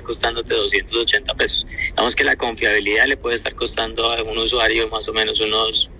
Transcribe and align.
costándote 0.00 0.54
280 0.54 1.34
pesos. 1.34 1.66
Digamos 1.90 2.16
que 2.16 2.24
la 2.24 2.36
confiabilidad 2.36 3.06
le 3.06 3.18
puede 3.18 3.36
estar 3.36 3.54
costando 3.54 4.10
a 4.10 4.22
un 4.22 4.38
usuario 4.38 4.88
más 4.88 5.06
o 5.08 5.12
menos 5.12 5.40
unos 5.40 5.90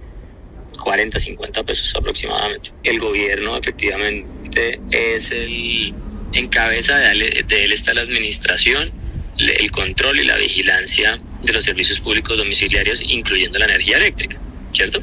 40, 0.82 1.20
50 1.20 1.62
pesos 1.64 1.92
aproximadamente. 1.94 2.72
El 2.82 2.98
gobierno 2.98 3.56
efectivamente 3.56 4.80
es 4.90 5.30
el 5.30 5.94
en 6.32 6.48
cabeza 6.48 6.96
de 6.96 7.10
él, 7.10 7.44
de 7.46 7.64
él 7.64 7.72
está 7.72 7.92
la 7.92 8.02
administración, 8.02 8.92
el 9.38 9.70
control 9.70 10.18
y 10.18 10.24
la 10.24 10.36
vigilancia 10.36 11.20
de 11.42 11.52
los 11.52 11.64
servicios 11.64 12.00
públicos 12.00 12.36
domiciliarios, 12.36 13.02
incluyendo 13.04 13.58
la 13.58 13.66
energía 13.66 13.98
eléctrica, 13.98 14.40
¿cierto? 14.72 15.00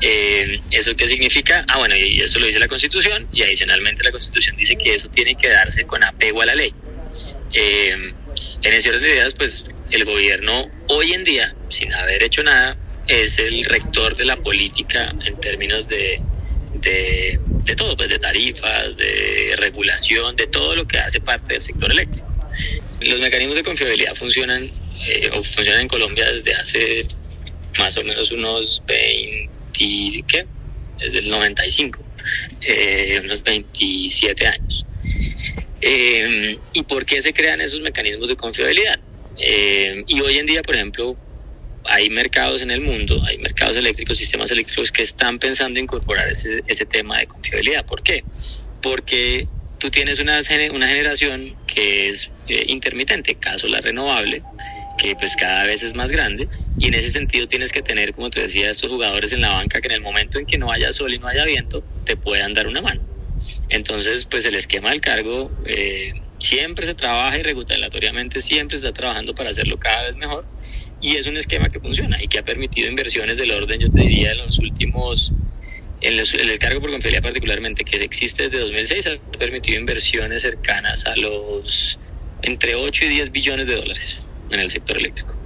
Eh, 0.00 0.60
¿Eso 0.70 0.94
qué 0.94 1.08
significa? 1.08 1.64
Ah, 1.68 1.78
bueno, 1.78 1.96
y 1.96 2.20
eso 2.20 2.38
lo 2.38 2.46
dice 2.46 2.58
la 2.58 2.68
Constitución, 2.68 3.26
y 3.32 3.42
adicionalmente 3.42 4.04
la 4.04 4.12
Constitución 4.12 4.56
dice 4.56 4.76
que 4.76 4.94
eso 4.94 5.08
tiene 5.08 5.34
que 5.34 5.48
darse 5.48 5.84
con 5.84 6.04
apego 6.04 6.42
a 6.42 6.46
la 6.46 6.54
ley. 6.54 6.72
Eh, 7.52 8.14
en 8.62 9.02
de 9.02 9.10
ideas, 9.12 9.34
pues 9.34 9.64
el 9.90 10.04
gobierno 10.04 10.68
hoy 10.88 11.12
en 11.12 11.24
día, 11.24 11.54
sin 11.68 11.92
haber 11.92 12.22
hecho 12.22 12.42
nada, 12.42 12.76
es 13.06 13.38
el 13.38 13.64
rector 13.64 14.16
de 14.16 14.24
la 14.24 14.36
política 14.36 15.14
en 15.24 15.40
términos 15.40 15.88
de, 15.88 16.20
de, 16.74 17.76
todo, 17.76 17.96
pues 17.96 18.08
de 18.08 18.18
tarifas, 18.18 18.96
de 18.96 19.54
regulación, 19.56 20.36
de 20.36 20.46
todo 20.46 20.76
lo 20.76 20.86
que 20.86 20.98
hace 20.98 21.20
parte 21.20 21.54
del 21.54 21.62
sector 21.62 21.90
eléctrico. 21.90 22.26
Los 23.00 23.20
mecanismos 23.20 23.56
de 23.56 23.62
confiabilidad 23.62 24.14
funcionan, 24.14 24.70
eh, 25.06 25.30
funcionan 25.42 25.82
en 25.82 25.88
Colombia 25.88 26.30
desde 26.30 26.54
hace 26.54 27.06
más 27.78 27.96
o 27.96 28.04
menos 28.04 28.30
unos 28.30 28.82
20, 28.86 29.50
¿qué? 30.28 30.46
Desde 30.98 31.20
el 31.20 31.30
95, 31.30 32.04
eh, 32.60 33.20
unos 33.24 33.42
27 33.42 34.46
años. 34.46 34.86
Eh, 35.80 36.58
¿Y 36.72 36.82
por 36.82 37.06
qué 37.06 37.22
se 37.22 37.32
crean 37.32 37.60
esos 37.60 37.80
mecanismos 37.80 38.28
de 38.28 38.36
confiabilidad? 38.36 38.98
Eh, 39.38 40.04
y 40.06 40.20
hoy 40.20 40.38
en 40.38 40.46
día, 40.46 40.62
por 40.62 40.74
ejemplo, 40.74 41.16
hay 41.84 42.10
mercados 42.10 42.62
en 42.62 42.70
el 42.70 42.80
mundo, 42.80 43.22
hay 43.26 43.38
mercados 43.38 43.76
eléctricos, 43.76 44.18
sistemas 44.18 44.50
eléctricos 44.50 44.92
que 44.92 45.02
están 45.02 45.38
pensando 45.38 45.80
incorporar 45.80 46.28
ese, 46.28 46.62
ese 46.66 46.84
tema 46.84 47.18
de 47.18 47.26
confiabilidad. 47.26 47.86
¿Por 47.86 48.02
qué? 48.02 48.22
Porque 48.82 49.46
tú 49.80 49.90
tienes 49.90 50.20
una, 50.20 50.42
generación 50.44 51.56
que 51.66 52.10
es 52.10 52.30
eh, 52.46 52.64
intermitente, 52.68 53.34
caso 53.34 53.66
la 53.66 53.80
renovable, 53.80 54.42
que 54.98 55.16
pues 55.16 55.34
cada 55.34 55.64
vez 55.64 55.82
es 55.82 55.94
más 55.94 56.10
grande 56.10 56.48
y 56.78 56.88
en 56.88 56.94
ese 56.94 57.10
sentido 57.10 57.48
tienes 57.48 57.72
que 57.72 57.82
tener, 57.82 58.12
como 58.12 58.30
te 58.30 58.42
decía, 58.42 58.70
estos 58.70 58.90
jugadores 58.90 59.32
en 59.32 59.40
la 59.40 59.52
banca 59.52 59.80
que 59.80 59.88
en 59.88 59.94
el 59.94 60.02
momento 60.02 60.38
en 60.38 60.44
que 60.44 60.58
no 60.58 60.70
haya 60.70 60.92
sol 60.92 61.14
y 61.14 61.18
no 61.18 61.26
haya 61.26 61.46
viento, 61.46 61.82
te 62.04 62.16
puedan 62.16 62.52
dar 62.52 62.68
una 62.68 62.82
mano. 62.82 63.00
Entonces, 63.70 64.26
pues 64.26 64.44
el 64.44 64.56
esquema 64.56 64.90
del 64.90 65.00
cargo 65.00 65.50
eh, 65.64 66.12
siempre 66.38 66.86
se 66.86 66.94
trabaja 66.94 67.38
y 67.38 67.42
regulatoriamente 67.42 68.40
siempre 68.40 68.76
se 68.76 68.86
está 68.86 68.92
trabajando 68.92 69.34
para 69.34 69.50
hacerlo 69.50 69.78
cada 69.78 70.02
vez 70.02 70.16
mejor 70.16 70.44
y 71.00 71.16
es 71.16 71.26
un 71.26 71.36
esquema 71.36 71.68
que 71.70 71.80
funciona 71.80 72.22
y 72.22 72.28
que 72.28 72.38
ha 72.38 72.44
permitido 72.44 72.88
inversiones 72.88 73.38
del 73.38 73.52
orden, 73.52 73.80
yo 73.80 73.90
te 73.90 74.00
diría, 74.02 74.32
en 74.32 74.38
los 74.38 74.58
últimos, 74.58 75.32
en, 76.00 76.18
el 76.18 76.58
cargo 76.58 76.80
por 76.80 76.90
confiabilidad 76.90 77.22
particularmente, 77.22 77.84
que 77.84 78.02
existe 78.02 78.44
desde 78.44 78.58
2006, 78.58 79.06
ha 79.06 79.38
permitido 79.38 79.78
inversiones 79.78 80.42
cercanas 80.42 81.06
a 81.06 81.16
los 81.16 81.98
entre 82.42 82.74
8 82.74 83.04
y 83.04 83.08
10 83.08 83.32
billones 83.32 83.66
de 83.66 83.76
dólares 83.76 84.20
en 84.50 84.60
el 84.60 84.70
sector 84.70 84.96
eléctrico. 84.98 85.39